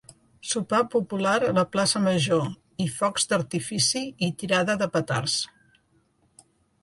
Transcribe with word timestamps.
Sopar 0.51 0.77
popular 0.93 1.35
a 1.47 1.51
la 1.57 1.63
plaça 1.75 2.01
Major 2.05 2.47
i 2.85 2.87
focs 2.95 3.29
d'artifici 3.33 4.03
i 4.29 4.29
tirada 4.43 4.77
de 4.83 4.87
petards. 4.97 5.37